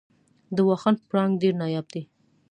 د 0.55 0.57
واخان 0.67 0.95
پړانګ 1.09 1.33
ډیر 1.41 1.53
نایاب 1.61 1.85
دی 1.93 2.03